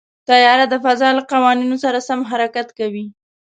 [0.27, 3.05] طیاره د فضا له قوانینو سره سم حرکت کوي.